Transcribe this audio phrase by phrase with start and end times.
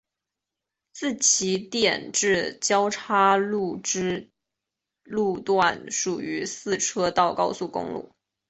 [0.93, 4.31] 自起点至交叉口之
[5.03, 8.09] 路段属于四车道高速公路。